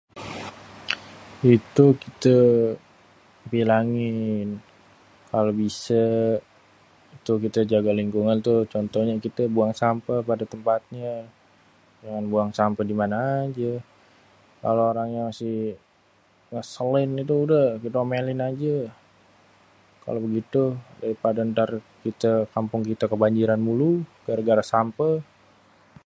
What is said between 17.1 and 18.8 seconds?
itu udeh kite omelin aje